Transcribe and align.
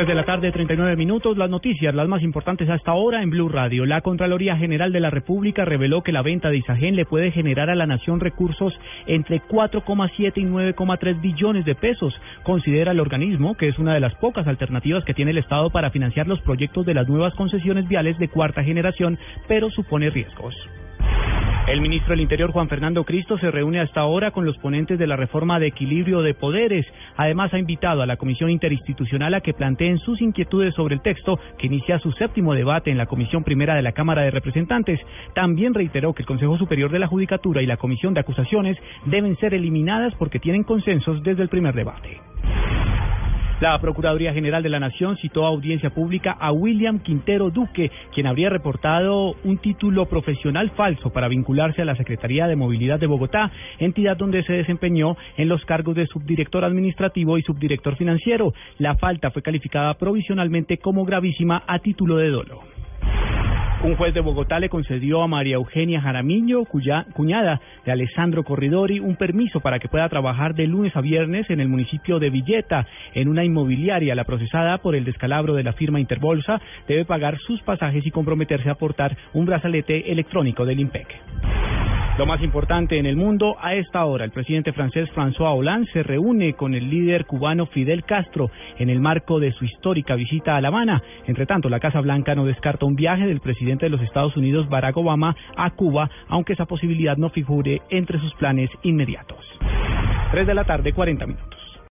3 0.00 0.08
de 0.08 0.14
la 0.14 0.24
tarde, 0.24 0.50
39 0.50 0.96
minutos. 0.96 1.36
Las 1.36 1.50
noticias, 1.50 1.94
las 1.94 2.08
más 2.08 2.22
importantes 2.22 2.70
hasta 2.70 2.90
ahora 2.90 3.22
en 3.22 3.28
Blue 3.28 3.50
Radio. 3.50 3.84
La 3.84 4.00
Contraloría 4.00 4.56
General 4.56 4.92
de 4.92 5.00
la 5.00 5.10
República 5.10 5.66
reveló 5.66 6.02
que 6.02 6.10
la 6.10 6.22
venta 6.22 6.48
de 6.48 6.56
Isagen 6.56 6.96
le 6.96 7.04
puede 7.04 7.32
generar 7.32 7.68
a 7.68 7.74
la 7.74 7.86
nación 7.86 8.18
recursos 8.18 8.72
entre 9.06 9.42
4,7 9.42 10.32
y 10.36 10.44
9,3 10.44 11.20
billones 11.20 11.66
de 11.66 11.74
pesos. 11.74 12.14
Considera 12.44 12.92
el 12.92 13.00
organismo 13.00 13.58
que 13.58 13.68
es 13.68 13.78
una 13.78 13.92
de 13.92 14.00
las 14.00 14.14
pocas 14.14 14.46
alternativas 14.46 15.04
que 15.04 15.12
tiene 15.12 15.32
el 15.32 15.38
Estado 15.38 15.68
para 15.68 15.90
financiar 15.90 16.26
los 16.26 16.40
proyectos 16.40 16.86
de 16.86 16.94
las 16.94 17.06
nuevas 17.06 17.34
concesiones 17.34 17.86
viales 17.86 18.18
de 18.18 18.28
cuarta 18.28 18.64
generación, 18.64 19.18
pero 19.48 19.68
supone 19.68 20.08
riesgos. 20.08 20.56
El 21.70 21.82
ministro 21.82 22.10
del 22.10 22.22
Interior, 22.22 22.50
Juan 22.50 22.68
Fernando 22.68 23.04
Cristo, 23.04 23.38
se 23.38 23.48
reúne 23.48 23.78
hasta 23.78 24.00
ahora 24.00 24.32
con 24.32 24.44
los 24.44 24.58
ponentes 24.58 24.98
de 24.98 25.06
la 25.06 25.14
reforma 25.14 25.60
de 25.60 25.68
equilibrio 25.68 26.20
de 26.20 26.34
poderes. 26.34 26.84
Además, 27.16 27.54
ha 27.54 27.60
invitado 27.60 28.02
a 28.02 28.06
la 28.06 28.16
Comisión 28.16 28.50
Interinstitucional 28.50 29.34
a 29.34 29.40
que 29.40 29.54
planteen 29.54 30.00
sus 30.00 30.20
inquietudes 30.20 30.74
sobre 30.74 30.96
el 30.96 31.00
texto 31.00 31.38
que 31.58 31.68
inicia 31.68 32.00
su 32.00 32.10
séptimo 32.10 32.54
debate 32.54 32.90
en 32.90 32.98
la 32.98 33.06
Comisión 33.06 33.44
Primera 33.44 33.76
de 33.76 33.82
la 33.82 33.92
Cámara 33.92 34.24
de 34.24 34.32
Representantes. 34.32 34.98
También 35.32 35.72
reiteró 35.72 36.12
que 36.12 36.22
el 36.22 36.26
Consejo 36.26 36.58
Superior 36.58 36.90
de 36.90 36.98
la 36.98 37.06
Judicatura 37.06 37.62
y 37.62 37.66
la 37.66 37.76
Comisión 37.76 38.14
de 38.14 38.20
Acusaciones 38.20 38.76
deben 39.04 39.36
ser 39.36 39.54
eliminadas 39.54 40.12
porque 40.16 40.40
tienen 40.40 40.64
consensos 40.64 41.22
desde 41.22 41.44
el 41.44 41.48
primer 41.50 41.76
debate. 41.76 42.29
La 43.60 43.78
Procuraduría 43.78 44.32
General 44.32 44.62
de 44.62 44.70
la 44.70 44.80
Nación 44.80 45.18
citó 45.18 45.44
a 45.44 45.50
audiencia 45.50 45.90
pública 45.90 46.32
a 46.32 46.50
William 46.50 46.98
Quintero 46.98 47.50
Duque, 47.50 47.90
quien 48.14 48.26
habría 48.26 48.48
reportado 48.48 49.34
un 49.44 49.58
título 49.58 50.06
profesional 50.06 50.70
falso 50.70 51.10
para 51.10 51.28
vincularse 51.28 51.82
a 51.82 51.84
la 51.84 51.94
Secretaría 51.94 52.46
de 52.46 52.56
Movilidad 52.56 52.98
de 52.98 53.06
Bogotá, 53.06 53.52
entidad 53.78 54.16
donde 54.16 54.42
se 54.44 54.54
desempeñó 54.54 55.14
en 55.36 55.50
los 55.50 55.62
cargos 55.66 55.94
de 55.94 56.06
subdirector 56.06 56.64
administrativo 56.64 57.36
y 57.36 57.42
subdirector 57.42 57.96
financiero. 57.96 58.54
La 58.78 58.96
falta 58.96 59.30
fue 59.30 59.42
calificada 59.42 59.92
provisionalmente 59.92 60.78
como 60.78 61.04
gravísima 61.04 61.62
a 61.66 61.80
título 61.80 62.16
de 62.16 62.30
dolo. 62.30 62.69
Un 63.82 63.96
juez 63.96 64.12
de 64.12 64.20
Bogotá 64.20 64.60
le 64.60 64.68
concedió 64.68 65.22
a 65.22 65.26
María 65.26 65.54
Eugenia 65.54 66.02
Jaramillo, 66.02 66.66
cuya, 66.66 67.06
cuñada 67.14 67.62
de 67.86 67.92
Alessandro 67.92 68.44
Corridori, 68.44 69.00
un 69.00 69.16
permiso 69.16 69.60
para 69.60 69.78
que 69.78 69.88
pueda 69.88 70.06
trabajar 70.10 70.54
de 70.54 70.66
lunes 70.66 70.94
a 70.94 71.00
viernes 71.00 71.48
en 71.48 71.60
el 71.60 71.68
municipio 71.68 72.18
de 72.18 72.28
Villeta, 72.28 72.86
en 73.14 73.28
una 73.28 73.42
inmobiliaria. 73.42 74.14
La 74.14 74.24
procesada 74.24 74.76
por 74.78 74.94
el 74.94 75.06
descalabro 75.06 75.54
de 75.54 75.62
la 75.62 75.72
firma 75.72 75.98
Interbolsa 75.98 76.60
debe 76.86 77.06
pagar 77.06 77.38
sus 77.38 77.62
pasajes 77.62 78.04
y 78.04 78.10
comprometerse 78.10 78.68
a 78.68 78.72
aportar 78.72 79.16
un 79.32 79.46
brazalete 79.46 80.12
electrónico 80.12 80.66
del 80.66 80.80
IMPEC. 80.80 81.06
Lo 82.20 82.26
más 82.26 82.42
importante 82.42 82.98
en 82.98 83.06
el 83.06 83.16
mundo, 83.16 83.56
a 83.62 83.74
esta 83.74 84.04
hora, 84.04 84.26
el 84.26 84.30
presidente 84.30 84.74
francés 84.74 85.08
François 85.14 85.56
Hollande 85.56 85.90
se 85.90 86.02
reúne 86.02 86.52
con 86.52 86.74
el 86.74 86.90
líder 86.90 87.24
cubano 87.24 87.64
Fidel 87.64 88.04
Castro 88.04 88.50
en 88.78 88.90
el 88.90 89.00
marco 89.00 89.40
de 89.40 89.52
su 89.52 89.64
histórica 89.64 90.16
visita 90.16 90.54
a 90.54 90.60
La 90.60 90.68
Habana. 90.68 91.02
Entre 91.26 91.46
tanto, 91.46 91.70
la 91.70 91.80
Casa 91.80 92.02
Blanca 92.02 92.34
no 92.34 92.44
descarta 92.44 92.84
un 92.84 92.94
viaje 92.94 93.26
del 93.26 93.40
presidente 93.40 93.86
de 93.86 93.90
los 93.90 94.02
Estados 94.02 94.36
Unidos, 94.36 94.68
Barack 94.68 94.98
Obama, 94.98 95.34
a 95.56 95.70
Cuba, 95.70 96.10
aunque 96.28 96.52
esa 96.52 96.66
posibilidad 96.66 97.16
no 97.16 97.30
figure 97.30 97.80
entre 97.88 98.20
sus 98.20 98.34
planes 98.34 98.68
inmediatos. 98.82 99.42
3 100.32 100.46
de 100.46 100.54
la 100.54 100.64
tarde, 100.64 100.92
40 100.92 101.26
minutos. 101.26 101.49